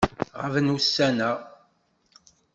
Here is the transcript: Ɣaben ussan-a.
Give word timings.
Ɣaben 0.41 0.73
ussan-a. 0.75 1.31